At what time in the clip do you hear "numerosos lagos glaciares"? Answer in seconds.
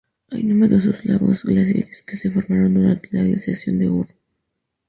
0.41-2.01